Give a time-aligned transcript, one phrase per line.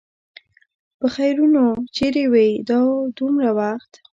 [0.99, 1.65] پخيرونو!
[1.95, 2.79] چېرې وې دا
[3.17, 3.91] دومره وخت؟